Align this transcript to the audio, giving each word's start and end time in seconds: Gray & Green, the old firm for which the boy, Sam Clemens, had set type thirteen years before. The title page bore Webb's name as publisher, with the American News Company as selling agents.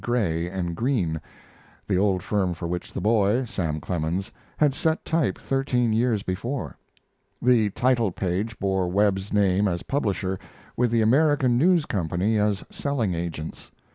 Gray 0.03 0.49
& 0.61 0.73
Green, 0.73 1.21
the 1.87 1.95
old 1.95 2.23
firm 2.23 2.55
for 2.55 2.67
which 2.67 2.91
the 2.91 2.99
boy, 3.01 3.45
Sam 3.45 3.79
Clemens, 3.79 4.31
had 4.57 4.73
set 4.73 5.05
type 5.05 5.37
thirteen 5.37 5.93
years 5.93 6.23
before. 6.23 6.75
The 7.39 7.69
title 7.69 8.09
page 8.09 8.57
bore 8.57 8.87
Webb's 8.87 9.31
name 9.31 9.67
as 9.67 9.83
publisher, 9.83 10.39
with 10.75 10.89
the 10.89 11.03
American 11.03 11.55
News 11.59 11.85
Company 11.85 12.39
as 12.39 12.63
selling 12.71 13.13
agents. 13.13 13.69